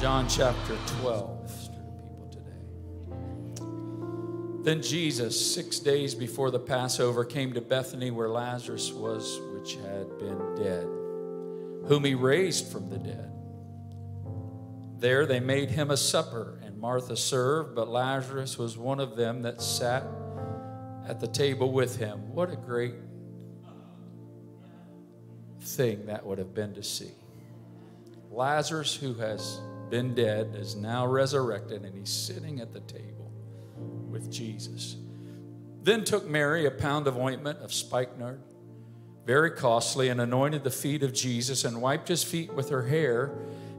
[0.00, 1.70] John chapter 12.
[4.62, 10.16] Then Jesus, six days before the Passover, came to Bethany where Lazarus was, which had
[10.20, 10.84] been dead,
[11.88, 13.32] whom he raised from the dead.
[15.00, 19.42] There they made him a supper, and Martha served, but Lazarus was one of them
[19.42, 20.04] that sat
[21.08, 22.32] at the table with him.
[22.32, 22.94] What a great
[25.60, 27.10] thing that would have been to see.
[28.30, 33.32] Lazarus, who has been dead, is now resurrected, and he's sitting at the table
[34.10, 34.96] with Jesus.
[35.82, 38.42] Then took Mary a pound of ointment of spikenard,
[39.24, 43.32] very costly, and anointed the feet of Jesus and wiped his feet with her hair,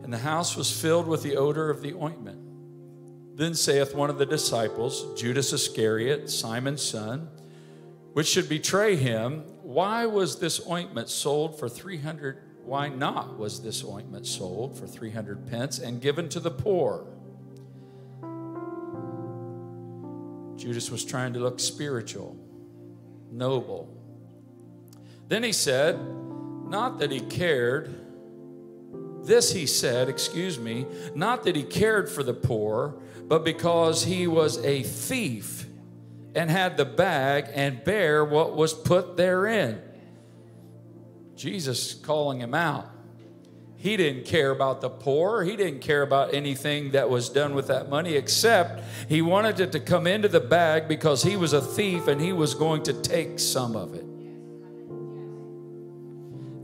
[0.04, 2.40] and the house was filled with the odor of the ointment.
[3.38, 7.30] Then saith one of the disciples, Judas Iscariot, Simon's son,
[8.14, 12.38] which should betray him, why was this ointment sold for 300
[12.70, 17.04] why not was this ointment sold for 300 pence and given to the poor?
[20.56, 22.38] Judas was trying to look spiritual,
[23.32, 23.92] noble.
[25.30, 26.00] Then he said,
[26.68, 27.90] not that he cared,
[29.26, 34.28] this he said, excuse me, not that he cared for the poor, but because he
[34.28, 35.66] was a thief
[36.36, 39.82] and had the bag and bare what was put therein.
[41.40, 42.86] Jesus calling him out.
[43.78, 45.42] He didn't care about the poor.
[45.46, 49.72] He didn't care about anything that was done with that money, except he wanted it
[49.72, 52.94] to come into the bag because he was a thief and he was going to
[52.94, 54.04] take some of it.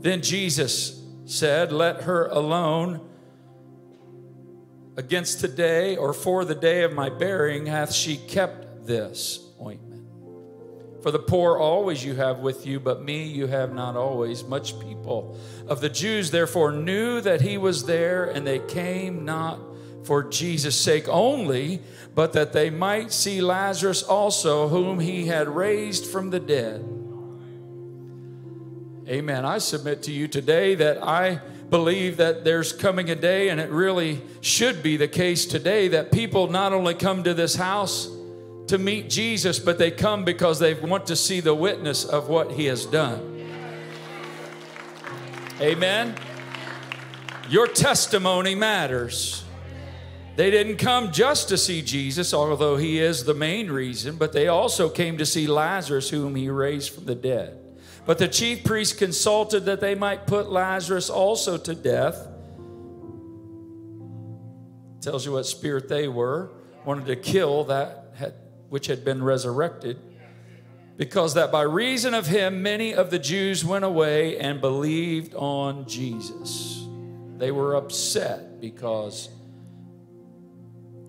[0.02, 3.00] Then Jesus said, Let her alone.
[4.98, 9.45] Against today or for the day of my burying hath she kept this.
[11.06, 14.42] For the poor always you have with you, but me you have not always.
[14.42, 19.60] Much people of the Jews therefore knew that he was there, and they came not
[20.02, 21.80] for Jesus' sake only,
[22.16, 26.84] but that they might see Lazarus also, whom he had raised from the dead.
[29.08, 29.44] Amen.
[29.44, 31.40] I submit to you today that I
[31.70, 36.10] believe that there's coming a day, and it really should be the case today, that
[36.10, 38.10] people not only come to this house,
[38.68, 42.52] to meet Jesus, but they come because they want to see the witness of what
[42.52, 43.32] he has done.
[45.60, 46.14] Amen.
[47.48, 49.44] Your testimony matters.
[50.34, 54.48] They didn't come just to see Jesus, although he is the main reason, but they
[54.48, 57.58] also came to see Lazarus, whom he raised from the dead.
[58.04, 62.28] But the chief priests consulted that they might put Lazarus also to death.
[65.00, 66.50] Tells you what spirit they were.
[66.84, 68.34] Wanted to kill that had
[68.68, 69.98] which had been resurrected,
[70.96, 75.86] because that by reason of him many of the Jews went away and believed on
[75.86, 76.86] Jesus.
[77.36, 79.28] They were upset because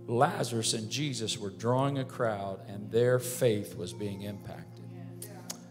[0.08, 4.86] Lazarus and Jesus were drawing a crowd and their faith was being impacted.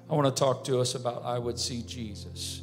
[0.08, 2.62] I want to talk to us about I would see Jesus.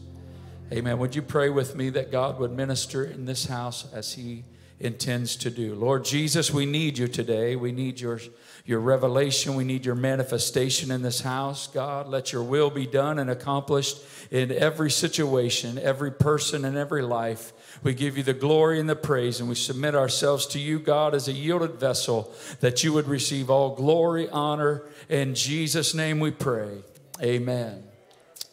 [0.71, 0.97] Amen.
[0.97, 4.45] Would you pray with me that God would minister in this house as he
[4.79, 5.75] intends to do?
[5.75, 7.55] Lord Jesus, we need you today.
[7.55, 8.19] We need your
[8.65, 9.55] your revelation.
[9.55, 12.07] We need your manifestation in this house, God.
[12.07, 13.97] Let your will be done and accomplished
[14.31, 17.51] in every situation, every person, and every life.
[17.83, 21.13] We give you the glory and the praise, and we submit ourselves to you, God,
[21.13, 24.83] as a yielded vessel, that you would receive all glory, honor.
[25.09, 26.83] In Jesus' name we pray.
[27.21, 27.83] Amen.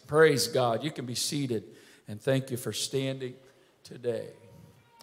[0.08, 0.82] Praise God.
[0.82, 1.62] You can be seated,
[2.08, 3.34] and thank you for standing
[3.84, 4.39] today.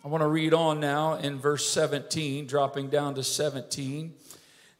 [0.04, 4.14] I want to read on now in verse 17, dropping down to 17.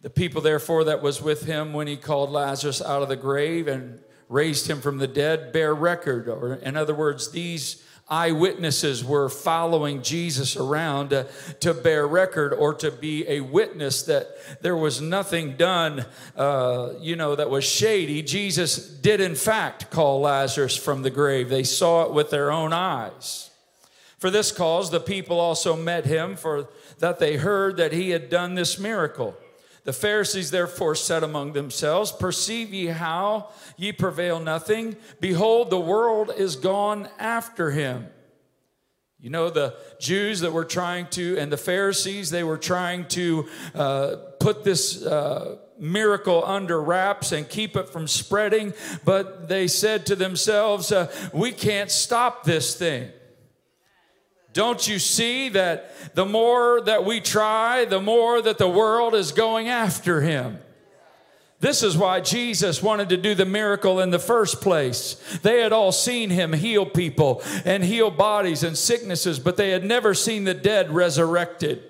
[0.02, 3.68] The people, therefore, that was with him when he called Lazarus out of the grave
[3.68, 6.30] and raised him from the dead bear record.
[6.30, 11.10] Or, in other words, these eyewitnesses were following Jesus around
[11.60, 14.30] to bear record or to be a witness that
[14.62, 16.06] there was nothing done,
[16.36, 18.22] uh, you know, that was shady.
[18.22, 21.50] Jesus did, in fact, call Lazarus from the grave.
[21.50, 23.50] They saw it with their own eyes.
[24.18, 26.70] For this cause, the people also met him, for
[27.00, 29.36] that they heard that he had done this miracle.
[29.84, 34.98] The Pharisees therefore said among themselves, Perceive ye how ye prevail nothing?
[35.22, 38.08] Behold, the world is gone after him.
[39.20, 43.48] You know, the Jews that were trying to, and the Pharisees, they were trying to
[43.74, 48.74] uh, put this uh, miracle under wraps and keep it from spreading,
[49.06, 53.12] but they said to themselves, uh, We can't stop this thing.
[54.58, 59.32] Don't you see that the more that we try, the more that the world is
[59.32, 60.58] going after him?
[61.60, 65.22] This is why Jesus wanted to do the miracle in the first place.
[65.44, 69.84] They had all seen him heal people and heal bodies and sicknesses, but they had
[69.86, 71.84] never seen the dead resurrected.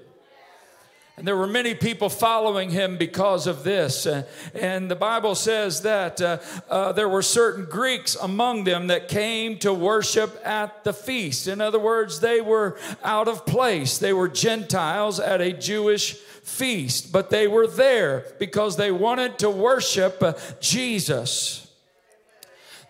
[1.17, 4.05] And there were many people following him because of this.
[4.53, 6.37] And the Bible says that uh,
[6.69, 11.47] uh, there were certain Greeks among them that came to worship at the feast.
[11.47, 13.97] In other words, they were out of place.
[13.97, 19.49] They were Gentiles at a Jewish feast, but they were there because they wanted to
[19.49, 21.66] worship uh, Jesus.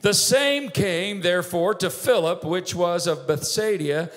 [0.02, 4.12] The same came, therefore, to Philip, which was of Bethsaida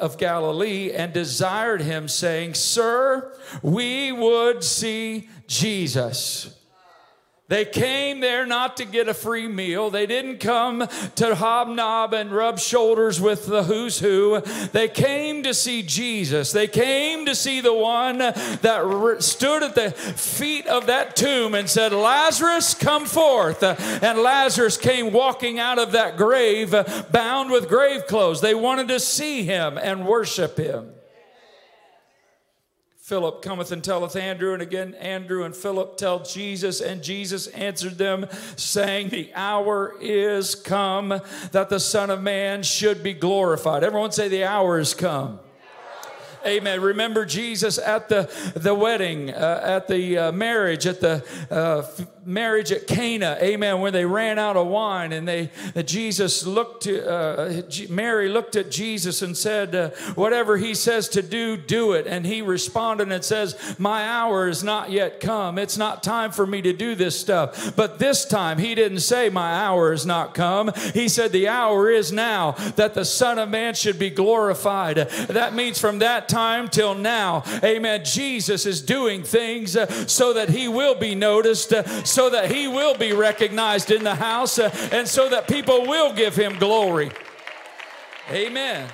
[0.00, 3.32] of Galilee, and desired him, saying, Sir,
[3.62, 6.59] we would see Jesus.
[7.50, 9.90] They came there not to get a free meal.
[9.90, 10.86] They didn't come
[11.16, 14.40] to hobnob and rub shoulders with the who's who.
[14.70, 16.52] They came to see Jesus.
[16.52, 21.68] They came to see the one that stood at the feet of that tomb and
[21.68, 23.64] said, Lazarus, come forth.
[23.64, 26.72] And Lazarus came walking out of that grave
[27.10, 28.40] bound with grave clothes.
[28.40, 30.92] They wanted to see him and worship him.
[33.10, 37.98] Philip cometh and telleth Andrew, and again Andrew and Philip tell Jesus, and Jesus answered
[37.98, 41.20] them, saying, The hour is come
[41.50, 43.82] that the Son of Man should be glorified.
[43.82, 45.40] Everyone say, The hour is come.
[46.46, 46.80] Amen.
[46.80, 51.82] Remember Jesus at the, the wedding, uh, at the uh, marriage, at the uh,
[52.24, 53.38] marriage at Cana.
[53.40, 53.80] Amen.
[53.80, 55.50] When they ran out of wine and they
[55.84, 61.22] Jesus looked to uh, Mary looked at Jesus and said, uh, "Whatever he says to
[61.22, 65.58] do, do it." And he responded and says, "My hour is not yet come.
[65.58, 69.28] It's not time for me to do this stuff." But this time he didn't say,
[69.28, 73.48] "My hour is not come." He said, "The hour is now that the Son of
[73.48, 74.96] Man should be glorified."
[75.28, 80.50] That means from that time till now, amen, Jesus is doing things uh, so that
[80.50, 81.82] he will be noticed, uh,
[82.20, 86.12] so that he will be recognized in the house, uh, and so that people will
[86.12, 87.10] give him glory.
[88.30, 88.90] Amen.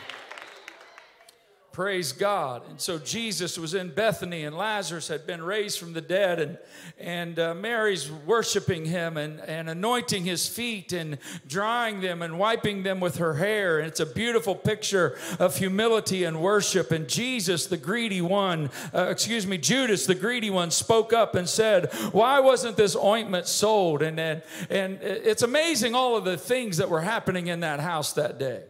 [1.76, 2.62] Praise God.
[2.70, 6.58] And so Jesus was in Bethany, and Lazarus had been raised from the dead, and,
[6.98, 12.82] and uh, Mary's worshiping him and, and anointing his feet and drying them and wiping
[12.82, 13.78] them with her hair.
[13.78, 16.92] And it's a beautiful picture of humility and worship.
[16.92, 21.46] And Jesus, the greedy one, uh, excuse me, Judas, the greedy one, spoke up and
[21.46, 24.00] said, Why wasn't this ointment sold?
[24.00, 28.14] And, and, and it's amazing all of the things that were happening in that house
[28.14, 28.62] that day.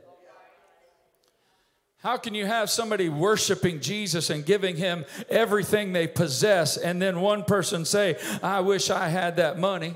[2.02, 7.20] How can you have somebody worshiping Jesus and giving him everything they possess, and then
[7.20, 9.94] one person say, I wish I had that money?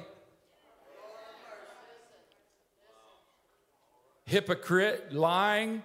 [4.24, 5.82] Hypocrite, lying,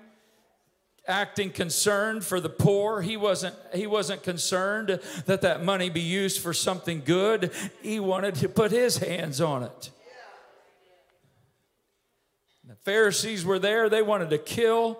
[1.07, 3.01] acting concerned for the poor.
[3.01, 7.51] He wasn't he wasn't concerned that that money be used for something good.
[7.81, 9.89] He wanted to put his hands on it.
[12.67, 13.89] The pharisees were there.
[13.89, 14.99] They wanted to kill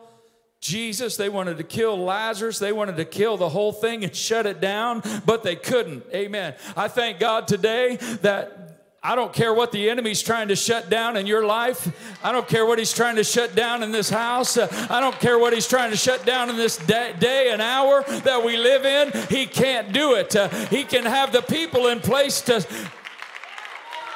[0.61, 1.17] Jesus.
[1.17, 2.59] They wanted to kill Lazarus.
[2.59, 6.03] They wanted to kill the whole thing and shut it down, but they couldn't.
[6.13, 6.55] Amen.
[6.75, 8.61] I thank God today that
[9.03, 12.17] I don't care what the enemy's trying to shut down in your life.
[12.23, 14.57] I don't care what he's trying to shut down in this house.
[14.57, 18.43] I don't care what he's trying to shut down in this day, and hour that
[18.43, 19.11] we live in.
[19.29, 20.33] He can't do it.
[20.71, 22.65] He can have the people in place to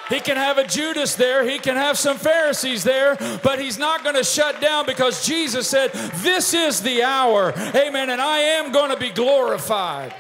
[0.10, 4.04] he can have a Judas there, he can have some Pharisees there, but he's not
[4.04, 7.54] going to shut down because Jesus said, This is the hour.
[7.76, 8.10] Amen.
[8.10, 10.14] And I am going to be glorified.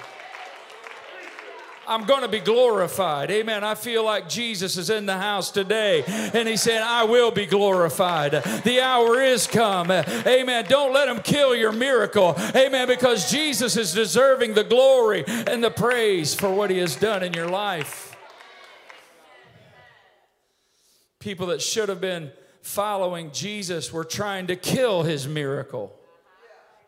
[1.90, 3.32] I'm going to be glorified.
[3.32, 3.64] Amen.
[3.64, 7.48] I feel like Jesus is in the house today and he said, I will be
[7.48, 8.32] glorified.
[8.64, 9.90] The hour is come.
[9.90, 10.66] Amen.
[10.70, 12.36] Don't let him kill your miracle.
[12.56, 12.88] Amen.
[12.88, 17.34] Because Jesus is deserving the glory and the praise for what he has done in
[17.34, 18.16] your life.
[21.20, 25.99] People that should have been following Jesus were trying to kill his miracle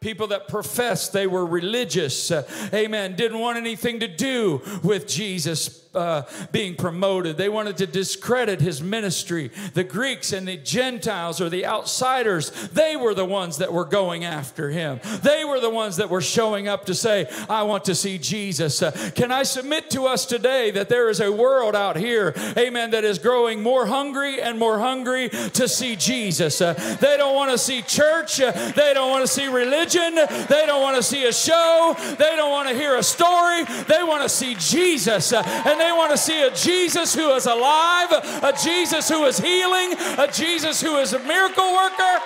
[0.01, 2.41] people that professed they were religious, uh,
[2.74, 7.38] amen, didn't want anything to do with Jesus uh, being promoted.
[7.38, 9.51] They wanted to discredit his ministry.
[9.75, 14.24] The Greeks and the Gentiles or the outsiders, they were the ones that were going
[14.24, 15.01] after him.
[15.22, 18.81] They were the ones that were showing up to say, I want to see Jesus.
[18.81, 22.91] Uh, can I submit to us today that there is a world out here, amen,
[22.91, 26.60] that is growing more hungry and more hungry to see Jesus?
[26.60, 28.41] Uh, they don't want to see church.
[28.41, 29.90] Uh, they don't want to see religion.
[29.98, 31.95] They don't want to see a show.
[32.17, 33.63] They don't want to hear a story.
[33.88, 35.33] They want to see Jesus.
[35.33, 39.93] And they want to see a Jesus who is alive, a Jesus who is healing,
[40.17, 42.19] a Jesus who is a miracle worker.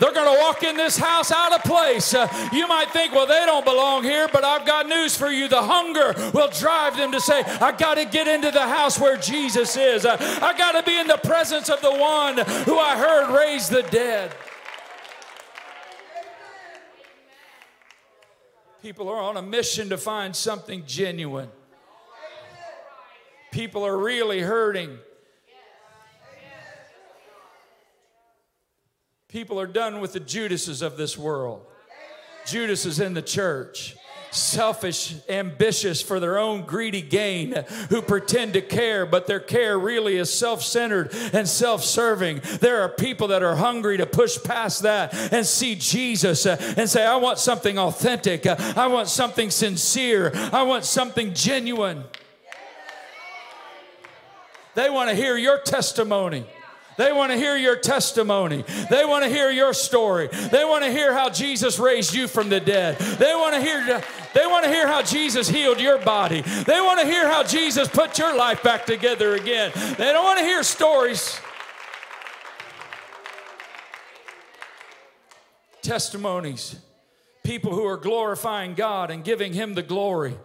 [0.00, 2.14] They're going to walk in this house out of place.
[2.14, 5.46] Uh, you might think, well, they don't belong here, but I've got news for you.
[5.46, 9.16] The hunger will drive them to say, I got to get into the house where
[9.16, 10.04] Jesus is.
[10.04, 13.68] Uh, I got to be in the presence of the one who I heard raise
[13.68, 14.34] the dead.
[18.84, 21.48] People are on a mission to find something genuine.
[23.50, 24.98] People are really hurting.
[29.26, 31.64] People are done with the Judases of this world.
[32.44, 33.96] Judas is in the church
[34.34, 40.16] selfish, ambitious for their own greedy gain, who pretend to care, but their care really
[40.16, 42.40] is self centered and self serving.
[42.60, 46.88] There are people that are hungry to push past that and see Jesus uh, and
[46.88, 52.04] say, I want something authentic, uh, I want something sincere, I want something genuine.
[54.74, 56.46] They want to hear your testimony.
[56.96, 58.64] They want to hear your testimony.
[58.90, 60.28] They want to hear your story.
[60.28, 62.98] They want to hear how Jesus raised you from the dead.
[62.98, 64.02] They want to hear
[64.34, 66.40] they want to hear how Jesus healed your body.
[66.40, 69.72] They want to hear how Jesus put your life back together again.
[69.74, 71.40] They don't want to hear stories.
[75.82, 76.76] Testimonies.
[77.44, 80.36] People who are glorifying God and giving him the glory.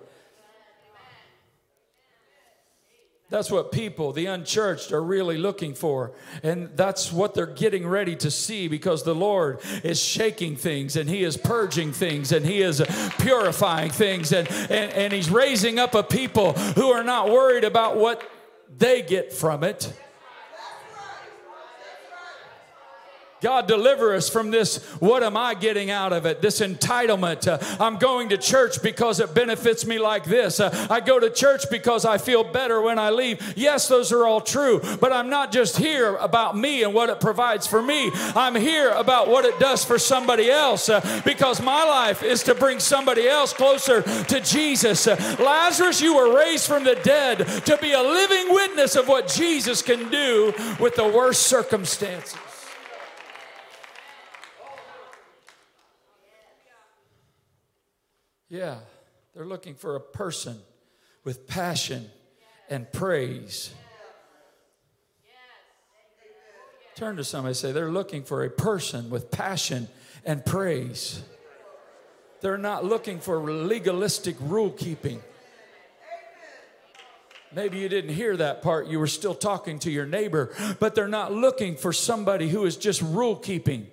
[3.30, 6.14] That's what people, the unchurched, are really looking for.
[6.42, 11.08] And that's what they're getting ready to see because the Lord is shaking things and
[11.08, 12.82] He is purging things and He is
[13.20, 14.34] purifying things.
[14.34, 18.28] And, and, and He's raising up a people who are not worried about what
[18.78, 19.94] they get from it
[23.42, 24.84] God, deliver us from this.
[25.00, 26.42] What am I getting out of it?
[26.42, 27.48] This entitlement.
[27.48, 30.60] Uh, I'm going to church because it benefits me like this.
[30.60, 33.54] Uh, I go to church because I feel better when I leave.
[33.56, 37.22] Yes, those are all true, but I'm not just here about me and what it
[37.22, 38.12] provides for me.
[38.36, 42.56] I'm here about what it does for somebody else uh, because my life is to
[42.56, 45.08] bring somebody else closer to Jesus.
[45.08, 49.30] Uh, Lazarus, you were raised from the dead to be a living witness of what
[49.30, 52.49] Jesus can do with the worst circumstances.
[58.50, 58.78] Yeah,
[59.36, 60.58] they're looking for a person
[61.24, 62.10] with passion
[62.70, 63.72] and praise.
[66.96, 69.88] Turn to somebody say, they're looking for a person with passion
[70.26, 71.22] and praise.
[72.42, 75.22] They're not looking for legalistic rule keeping.
[77.54, 78.88] Maybe you didn't hear that part.
[78.88, 82.78] You were still talking to your neighbor, but they're not looking for somebody who is
[82.78, 83.88] just rule keeping.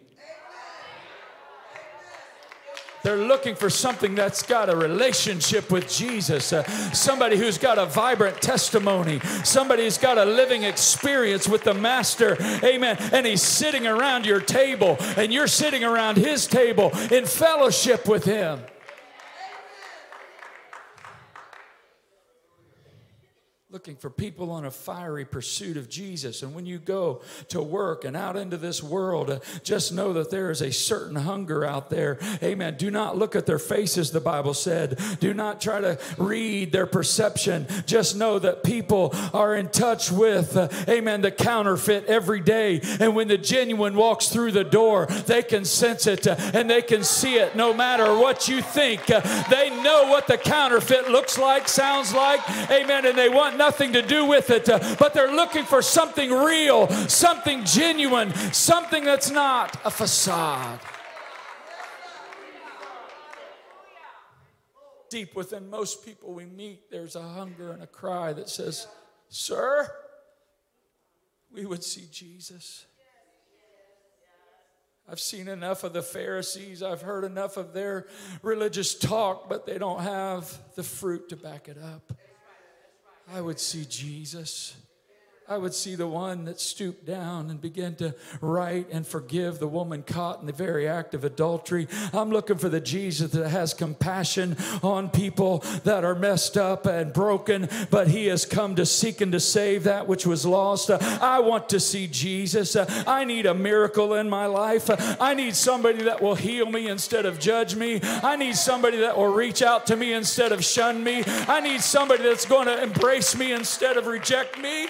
[3.06, 7.86] They're looking for something that's got a relationship with Jesus, uh, somebody who's got a
[7.86, 12.36] vibrant testimony, somebody who's got a living experience with the Master.
[12.64, 12.96] Amen.
[13.12, 18.24] And he's sitting around your table, and you're sitting around his table in fellowship with
[18.24, 18.58] him.
[23.86, 26.42] Looking for people on a fiery pursuit of Jesus.
[26.42, 30.28] And when you go to work and out into this world, uh, just know that
[30.28, 32.18] there is a certain hunger out there.
[32.42, 32.74] Amen.
[32.76, 34.98] Do not look at their faces, the Bible said.
[35.20, 37.68] Do not try to read their perception.
[37.86, 42.80] Just know that people are in touch with, uh, amen, the counterfeit every day.
[42.98, 46.82] And when the genuine walks through the door, they can sense it uh, and they
[46.82, 49.08] can see it no matter what you think.
[49.08, 52.40] Uh, they know what the counterfeit looks like, sounds like.
[52.68, 53.06] Amen.
[53.06, 56.30] And they want nothing nothing to do with it, uh, but they're looking for something
[56.30, 60.80] real, something genuine, something that's not a facade.
[65.10, 68.86] Deep within most people we meet, there's a hunger and a cry that says,
[69.28, 69.86] Sir,
[71.52, 72.86] we would see Jesus.
[75.06, 76.82] I've seen enough of the Pharisees.
[76.82, 78.06] I've heard enough of their
[78.40, 82.14] religious talk, but they don't have the fruit to back it up.
[83.32, 84.74] I would see Jesus.
[85.48, 89.68] I would see the one that stooped down and began to write and forgive the
[89.68, 91.86] woman caught in the very act of adultery.
[92.12, 97.12] I'm looking for the Jesus that has compassion on people that are messed up and
[97.12, 100.90] broken, but he has come to seek and to save that which was lost.
[100.90, 102.74] I want to see Jesus.
[103.06, 104.90] I need a miracle in my life.
[105.20, 108.00] I need somebody that will heal me instead of judge me.
[108.02, 111.22] I need somebody that will reach out to me instead of shun me.
[111.46, 114.88] I need somebody that's going to embrace me instead of reject me.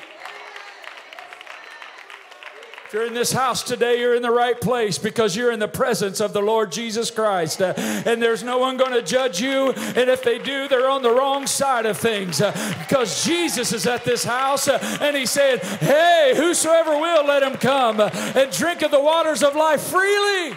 [2.87, 5.67] If you're in this house today, you're in the right place because you're in the
[5.67, 7.61] presence of the Lord Jesus Christ.
[7.61, 9.73] Uh, and there's no one going to judge you.
[9.73, 13.89] And if they do, they're on the wrong side of things uh, because Jesus is
[13.89, 18.53] at this house uh, and he said, Hey, whosoever will, let him come uh, and
[18.53, 20.55] drink of the waters of life freely.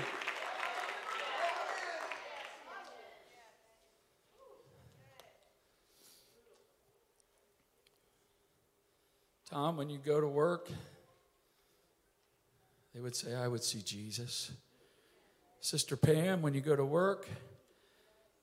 [9.50, 10.70] Tom, when you go to work,
[12.94, 14.52] they would say, I would see Jesus.
[15.62, 17.28] Sister Pam, when you go to work,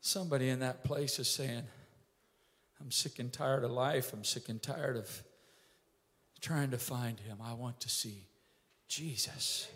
[0.00, 1.62] somebody in that place is saying,
[2.80, 4.12] I'm sick and tired of life.
[4.12, 5.22] I'm sick and tired of
[6.40, 7.38] trying to find him.
[7.42, 8.26] I want to see
[8.86, 9.68] Jesus.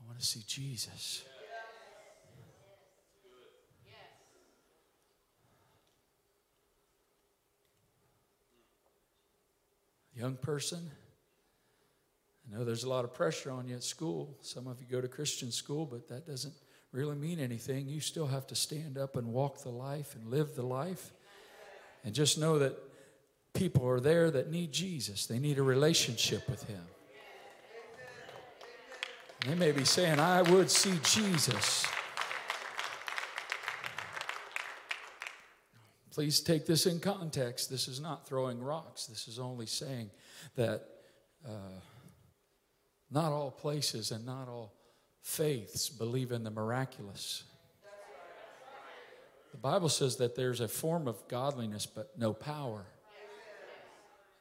[0.00, 1.24] I want to see Jesus.
[10.26, 10.90] Young person,
[12.44, 14.36] I know there's a lot of pressure on you at school.
[14.40, 16.52] Some of you go to Christian school, but that doesn't
[16.90, 17.86] really mean anything.
[17.86, 21.12] You still have to stand up and walk the life and live the life.
[22.04, 22.76] And just know that
[23.54, 26.82] people are there that need Jesus, they need a relationship with Him.
[29.46, 31.86] They may be saying, I would see Jesus.
[36.16, 37.68] Please take this in context.
[37.68, 39.04] This is not throwing rocks.
[39.04, 40.08] This is only saying
[40.54, 40.88] that
[41.46, 41.78] uh,
[43.10, 44.72] not all places and not all
[45.20, 47.44] faiths believe in the miraculous.
[49.52, 52.86] The Bible says that there's a form of godliness, but no power.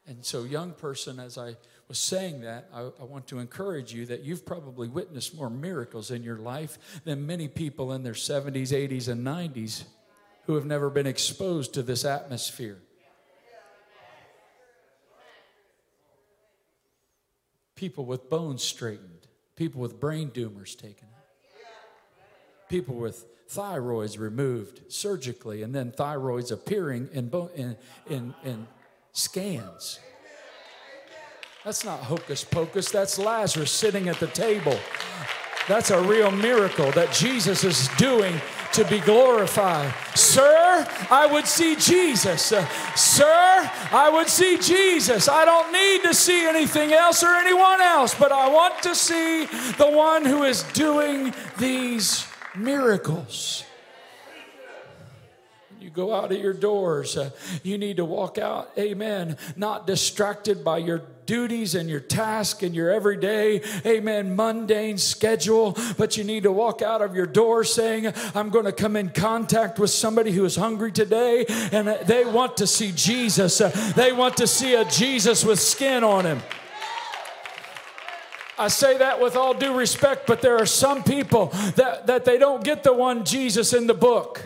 [0.08, 1.58] And so, young person, as I
[1.90, 6.10] was saying that, I, I, want to encourage you that you've probably witnessed more miracles
[6.10, 9.84] in your life than many people in their 70s, 80s, and 90s
[10.46, 12.80] who have never been exposed to this atmosphere.
[17.76, 21.26] People with bones straightened, people with brain tumors taken out,
[22.70, 27.76] people with thyroids removed surgically, and then thyroids appearing in, in,
[28.10, 28.68] in, in
[29.12, 30.00] scans.
[31.66, 34.78] That's not hocus pocus, that's Lazarus sitting at the table.
[35.68, 38.40] That's a real miracle that Jesus is doing
[38.76, 39.94] to be glorified.
[40.16, 42.52] Sir, I would see Jesus.
[42.52, 45.30] Uh, sir, I would see Jesus.
[45.30, 49.46] I don't need to see anything else or anyone else, but I want to see
[49.78, 53.66] the one who is doing these miracles
[55.86, 57.30] you go out of your doors, uh,
[57.62, 62.76] you need to walk out, amen, not distracted by your duties and your task and
[62.76, 68.14] your everyday, amen, mundane schedule, but you need to walk out of your door saying,
[68.34, 72.58] I'm going to come in contact with somebody who is hungry today and they want
[72.58, 73.58] to see Jesus.
[73.96, 76.42] They want to see a Jesus with skin on him.
[78.58, 82.38] I say that with all due respect, but there are some people that, that they
[82.38, 84.42] don't get the one Jesus in the book.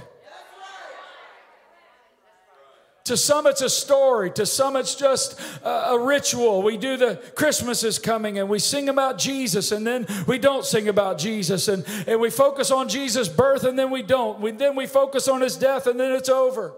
[3.09, 4.29] To some, it's a story.
[4.33, 6.61] To some, it's just a, a, ritual.
[6.61, 10.63] We do the Christmas is coming and we sing about Jesus and then we don't
[10.63, 11.69] sing about Jesus.
[11.69, 14.39] And, and we focus on Jesus' birth and then we don't.
[14.39, 16.75] We, then we focus on his death and then it's over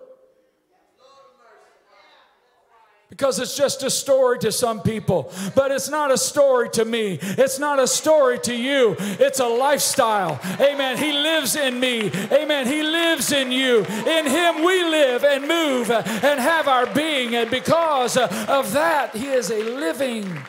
[3.22, 7.20] because it's just a story to some people, but it's not a story to me.
[7.22, 8.96] It's not a story to you.
[8.98, 10.40] It's a lifestyle.
[10.60, 10.98] Amen.
[10.98, 12.10] He lives in me.
[12.32, 12.66] Amen.
[12.66, 13.86] He lives in you.
[13.86, 17.36] In Him we live and move and have our being.
[17.36, 20.40] And because of that, He is a living,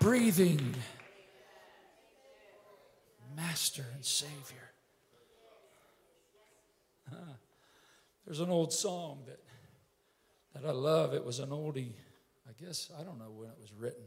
[0.00, 0.74] breathing
[3.34, 4.70] Master and Savior.
[8.26, 9.43] There's an old song that
[10.54, 11.14] that I love.
[11.14, 11.92] It was an oldie.
[12.48, 14.04] I guess, I don't know when it was written.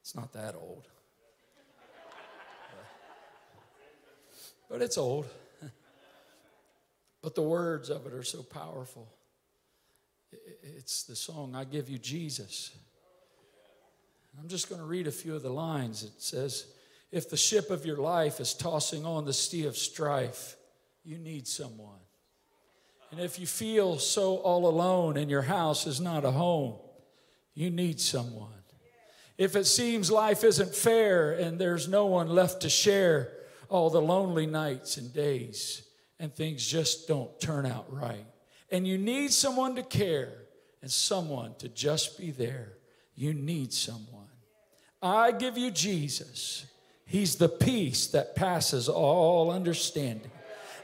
[0.00, 0.86] It's not that old.
[4.70, 5.26] but it's old.
[7.22, 9.08] but the words of it are so powerful.
[10.62, 12.70] It's the song, I Give You Jesus.
[14.38, 16.04] I'm just going to read a few of the lines.
[16.04, 16.66] It says,
[17.10, 20.56] If the ship of your life is tossing on the sea of strife,
[21.04, 21.98] you need someone.
[23.10, 26.76] And if you feel so all alone and your house is not a home,
[27.54, 28.52] you need someone.
[29.36, 33.32] If it seems life isn't fair and there's no one left to share
[33.70, 35.82] all the lonely nights and days
[36.18, 38.26] and things just don't turn out right,
[38.70, 40.32] and you need someone to care
[40.82, 42.74] and someone to just be there,
[43.14, 44.28] you need someone.
[45.02, 46.66] I give you Jesus.
[47.06, 50.30] He's the peace that passes all understanding.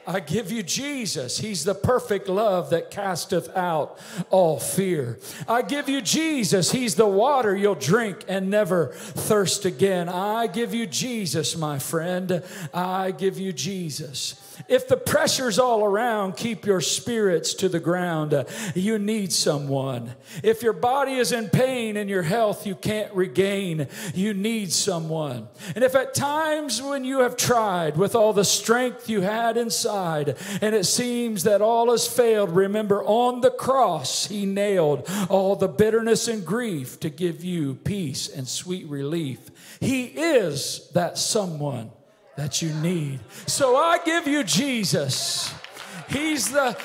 [0.06, 1.38] I give you Jesus.
[1.38, 3.98] He's the perfect love that casteth out
[4.30, 5.18] all fear.
[5.48, 6.70] I give you Jesus.
[6.70, 10.08] He's the water you'll drink and never thirst again.
[10.08, 12.42] I give you Jesus, my friend.
[12.72, 14.40] I give you Jesus.
[14.68, 18.34] If the pressure's all around, keep your spirits to the ground.
[18.74, 20.14] You need someone.
[20.42, 25.48] If your body is in pain and your health you can't regain, you need someone.
[25.74, 30.36] And if at times when you have tried with all the strength you had inside
[30.60, 35.68] and it seems that all has failed, remember on the cross he nailed all the
[35.68, 39.50] bitterness and grief to give you peace and sweet relief.
[39.80, 41.90] He is that someone
[42.36, 43.20] that you need.
[43.46, 45.52] So I give you Jesus.
[46.08, 46.78] He's the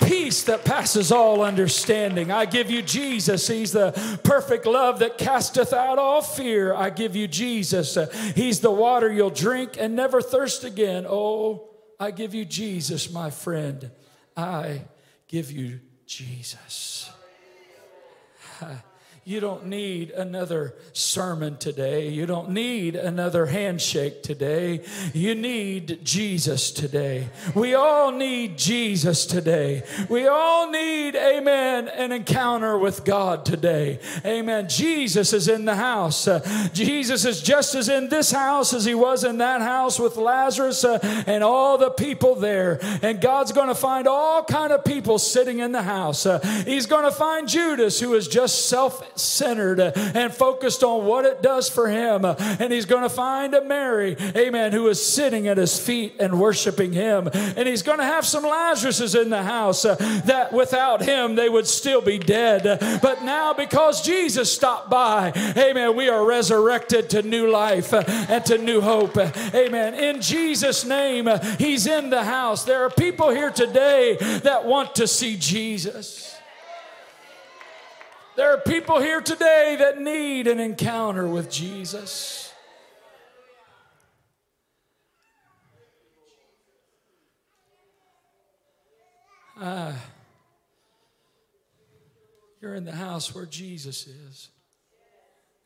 [0.00, 2.30] peace that passes all understanding.
[2.30, 3.48] I give you Jesus.
[3.48, 6.74] He's the perfect love that casteth out all fear.
[6.74, 7.96] I give you Jesus.
[8.34, 11.06] He's the water you'll drink and never thirst again.
[11.08, 13.90] Oh, I give you Jesus, my friend.
[14.36, 14.82] I
[15.26, 17.10] give you Jesus.
[19.28, 22.08] You don't need another sermon today.
[22.08, 24.80] You don't need another handshake today.
[25.12, 27.28] You need Jesus today.
[27.54, 29.82] We all need Jesus today.
[30.08, 33.98] We all need, amen, an encounter with God today.
[34.24, 34.66] Amen.
[34.66, 36.26] Jesus is in the house.
[36.26, 36.40] Uh,
[36.72, 40.84] Jesus is just as in this house as he was in that house with Lazarus
[40.84, 42.78] uh, and all the people there.
[43.02, 46.24] And God's going to find all kind of people sitting in the house.
[46.24, 51.24] Uh, he's going to find Judas who is just self centered and focused on what
[51.24, 52.24] it does for him.
[52.24, 56.40] And he's going to find a Mary, amen, who is sitting at his feet and
[56.40, 57.28] worshiping him.
[57.32, 61.48] And he's going to have some Lazaruses in the house uh, that without him they
[61.48, 63.00] would still be dead.
[63.02, 68.44] But now, because Jesus stopped by, amen, we are resurrected to new life uh, and
[68.46, 69.16] to new hope.
[69.16, 69.94] Amen.
[69.94, 72.64] In Jesus' name, uh, he's in the house.
[72.64, 76.27] There are people here today that want to see Jesus.
[78.38, 82.52] There are people here today that need an encounter with Jesus.
[89.60, 89.92] Uh,
[92.62, 94.50] you're in the house where Jesus is.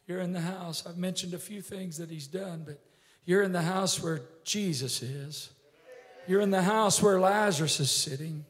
[0.07, 0.87] You're in the house.
[0.87, 2.83] I've mentioned a few things that he's done, but
[3.27, 5.51] you're in the house where Jesus is.
[6.27, 8.47] You're in the house where Lazarus is sitting.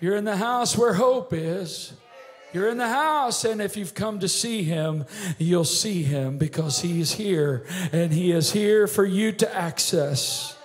[0.00, 1.94] You're in the house where hope is.
[2.52, 5.04] You're in the house, and if you've come to see him,
[5.38, 10.56] you'll see him because he is here, and he is here for you to access.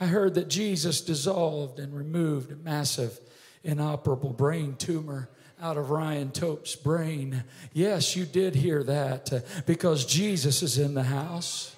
[0.00, 3.18] I heard that Jesus dissolved and removed a massive,
[3.64, 5.28] inoperable brain tumor
[5.60, 7.44] out of Ryan Tope's brain.
[7.72, 11.76] Yes, you did hear that uh, because Jesus is in the house.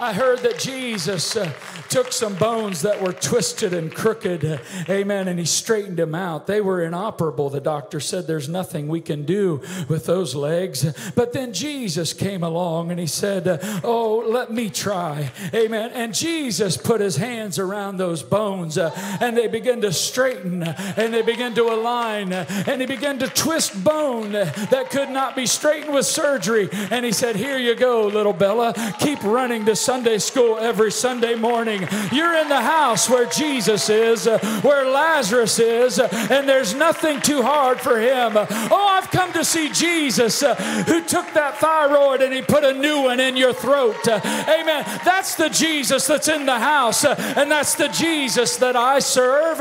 [0.00, 1.52] I heard that Jesus uh,
[1.90, 4.56] took some bones that were twisted and crooked, uh,
[4.88, 6.46] amen, and he straightened them out.
[6.46, 7.50] They were inoperable.
[7.50, 9.60] The doctor said there's nothing we can do
[9.90, 10.86] with those legs.
[11.14, 15.90] But then Jesus came along and he said, uh, Oh, let me try, amen.
[15.92, 21.12] And Jesus put his hands around those bones uh, and they began to straighten and
[21.12, 25.92] they began to align and he began to twist bone that could not be straightened
[25.92, 26.70] with surgery.
[26.90, 31.34] And he said, Here you go, little Bella, keep running to Sunday school every Sunday
[31.34, 31.80] morning.
[32.12, 37.20] You're in the house where Jesus is, uh, where Lazarus is, uh, and there's nothing
[37.20, 38.34] too hard for him.
[38.36, 42.72] Oh, I've come to see Jesus uh, who took that thyroid and he put a
[42.72, 44.06] new one in your throat.
[44.06, 44.84] Amen.
[45.04, 49.60] That's the Jesus that's in the house, and that's the Jesus that I serve.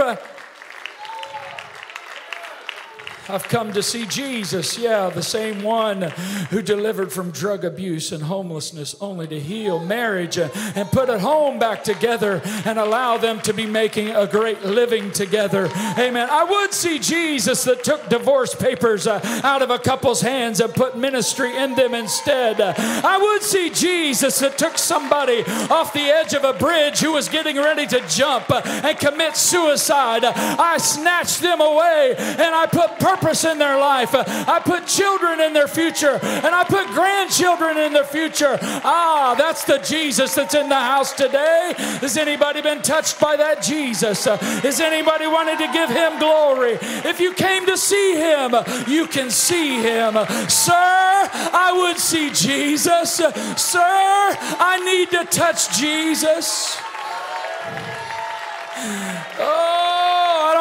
[3.30, 6.02] I've come to see Jesus, yeah, the same one
[6.50, 11.60] who delivered from drug abuse and homelessness only to heal marriage and put a home
[11.60, 15.70] back together and allow them to be making a great living together.
[16.00, 16.28] Amen.
[16.32, 20.74] I would see Jesus that took divorce papers uh, out of a couple's hands and
[20.74, 22.60] put ministry in them instead.
[22.60, 27.30] I would see Jesus that took somebody off the edge of a bridge who was
[27.30, 30.24] getting ready to jump uh, and commit suicide.
[30.26, 34.10] I snatched them away and I put purpose purpose in their life.
[34.14, 38.58] I put children in their future and I put grandchildren in their future.
[38.62, 41.74] Ah, that's the Jesus that's in the house today.
[42.02, 44.26] Has anybody been touched by that Jesus?
[44.26, 46.78] Has anybody wanted to give him glory?
[46.82, 48.56] If you came to see him,
[48.88, 50.14] you can see him.
[50.48, 53.16] Sir, I would see Jesus.
[53.16, 56.78] Sir, I need to touch Jesus.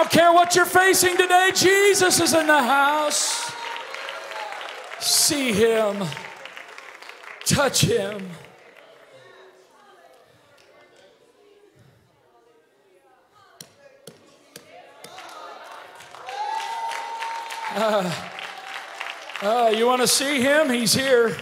[0.09, 3.53] don't care what you're facing today, Jesus is in the house.
[5.01, 6.05] See him,
[7.45, 8.31] touch him.
[17.75, 18.13] Uh,
[19.43, 20.71] uh, you want to see him?
[20.71, 21.37] He's here.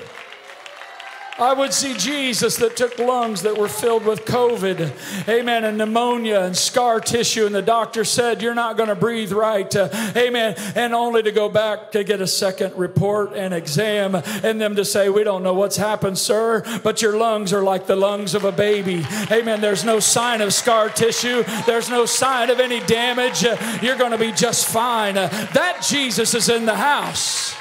[1.38, 6.40] I would see Jesus that took lungs that were filled with COVID, amen, and pneumonia
[6.40, 10.55] and scar tissue, and the doctor said, You're not going to breathe right, uh, amen,
[10.75, 14.85] and only to go back to get a second report and exam, and them to
[14.85, 18.44] say, We don't know what's happened, sir, but your lungs are like the lungs of
[18.44, 19.61] a baby, amen.
[19.61, 23.42] There's no sign of scar tissue, there's no sign of any damage.
[23.83, 25.14] You're going to be just fine.
[25.16, 27.55] That Jesus is in the house.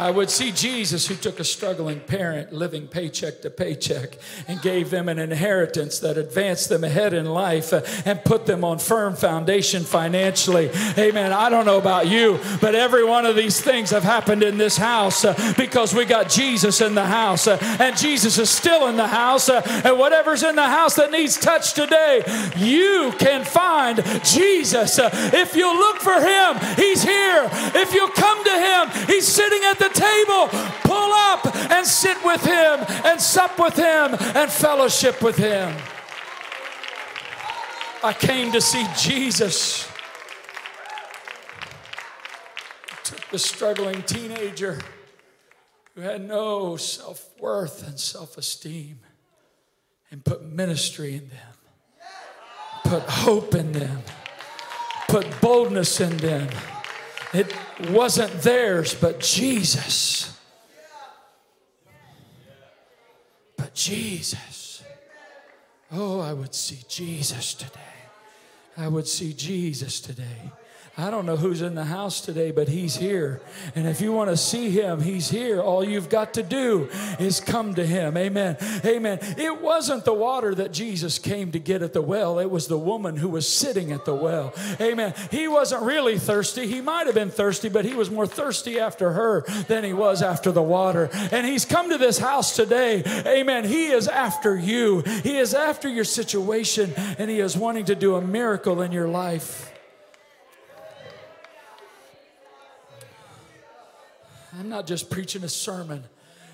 [0.00, 4.16] I would see Jesus who took a struggling parent living paycheck to paycheck
[4.48, 8.64] and gave them an inheritance that advanced them ahead in life uh, and put them
[8.64, 10.70] on firm foundation financially.
[10.96, 11.34] Amen.
[11.34, 14.78] I don't know about you, but every one of these things have happened in this
[14.78, 18.96] house uh, because we got Jesus in the house uh, and Jesus is still in
[18.96, 19.50] the house.
[19.50, 22.22] And whatever's in the house that needs touch today,
[22.56, 24.98] you can find Jesus.
[24.98, 27.50] If you look for him, he's here.
[27.74, 30.48] If you come to him, he's sitting at the table,
[30.82, 35.74] pull up and sit with him and sup with him and fellowship with him.
[38.02, 39.86] I came to see Jesus.
[43.04, 44.78] took the struggling teenager
[45.94, 49.00] who had no self worth and self esteem
[50.10, 51.54] and put ministry in them,
[52.84, 54.02] put hope in them,
[55.08, 56.48] put boldness in them
[57.32, 57.54] it
[57.90, 60.38] wasn't theirs, but Jesus.
[63.56, 64.82] But Jesus.
[65.92, 67.80] Oh, I would see Jesus today.
[68.76, 70.52] I would see Jesus today.
[71.00, 73.40] I don't know who's in the house today, but he's here.
[73.74, 75.62] And if you want to see him, he's here.
[75.62, 78.18] All you've got to do is come to him.
[78.18, 78.58] Amen.
[78.84, 79.18] Amen.
[79.38, 82.78] It wasn't the water that Jesus came to get at the well, it was the
[82.78, 84.52] woman who was sitting at the well.
[84.78, 85.14] Amen.
[85.30, 86.66] He wasn't really thirsty.
[86.66, 90.22] He might have been thirsty, but he was more thirsty after her than he was
[90.22, 91.08] after the water.
[91.32, 93.02] And he's come to this house today.
[93.26, 93.64] Amen.
[93.64, 98.16] He is after you, he is after your situation, and he is wanting to do
[98.16, 99.69] a miracle in your life.
[104.60, 106.04] I'm not just preaching a sermon.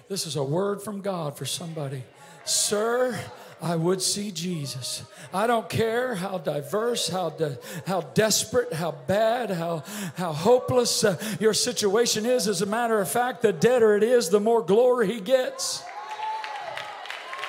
[0.09, 2.05] This is a word from God for somebody.
[2.45, 3.19] Sir,
[3.61, 5.03] I would see Jesus.
[5.35, 9.83] I don't care how diverse, how, de- how desperate, how bad, how,
[10.15, 12.47] how hopeless uh, your situation is.
[12.47, 15.83] As a matter of fact, the deader it is, the more glory he gets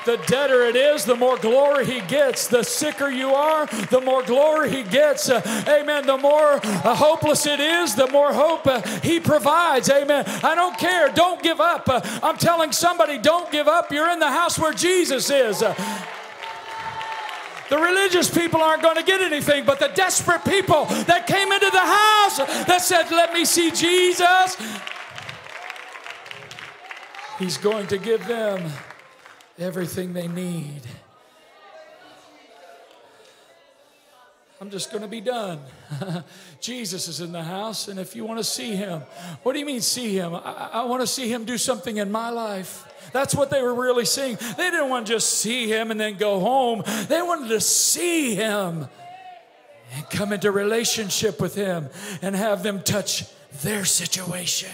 [0.08, 2.48] the deader it is, the more glory he gets.
[2.48, 5.30] The sicker you are, the more glory he gets.
[5.30, 6.08] Uh, amen.
[6.08, 9.90] The more uh, hopeless it is, the more hope uh, he provides.
[9.90, 10.24] Amen.
[10.44, 11.10] I don't care.
[11.10, 11.90] Don't give up.
[11.90, 13.92] Uh, I'm telling somebody, don't give up.
[13.92, 15.62] You're in the house where Jesus is.
[15.62, 15.76] Uh,
[17.70, 21.70] the religious people aren't going to get anything, but the desperate people that came into
[21.70, 24.56] the house that said, Let me see Jesus,
[27.38, 28.72] He's going to give them
[29.60, 30.82] everything they need.
[34.60, 35.60] I'm just going to be done.
[36.62, 39.02] Jesus is in the house, and if you want to see him,
[39.44, 40.34] what do you mean see him?
[40.34, 42.86] I, I want to see him do something in my life.
[43.14, 44.36] That's what they were really seeing.
[44.36, 48.34] They didn't want to just see him and then go home, they wanted to see
[48.34, 48.88] him
[49.94, 51.90] and come into relationship with him
[52.22, 53.26] and have them touch
[53.62, 54.72] their situation.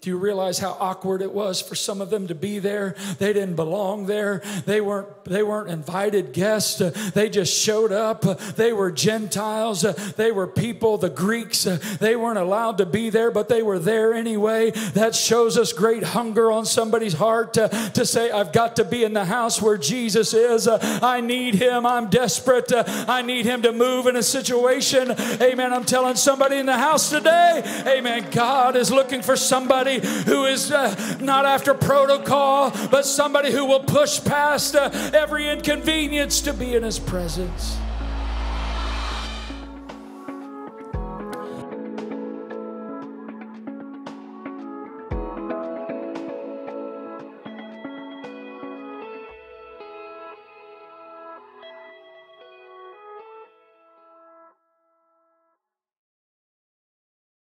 [0.00, 2.94] Do you realize how awkward it was for some of them to be there?
[3.18, 4.42] They didn't belong there.
[4.64, 6.78] They weren't they weren't invited guests.
[7.10, 8.22] They just showed up.
[8.54, 9.82] They were Gentiles.
[9.82, 11.64] They were people, the Greeks.
[11.64, 14.70] They weren't allowed to be there, but they were there anyway.
[14.70, 19.02] That shows us great hunger on somebody's heart to, to say, I've got to be
[19.02, 20.68] in the house where Jesus is.
[20.68, 21.84] I need him.
[21.84, 22.72] I'm desperate.
[22.72, 25.10] I need him to move in a situation.
[25.42, 25.72] Amen.
[25.72, 28.28] I'm telling somebody in the house today, Amen.
[28.30, 33.64] God is looking for somebody somebody who is uh, not after protocol, but somebody who
[33.64, 37.78] will push past uh, every inconvenience to be in His presence.